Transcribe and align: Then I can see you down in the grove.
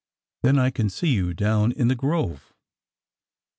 Then 0.41 0.57
I 0.57 0.71
can 0.71 0.89
see 0.89 1.09
you 1.13 1.35
down 1.35 1.71
in 1.73 1.87
the 1.87 1.93
grove. 1.95 2.53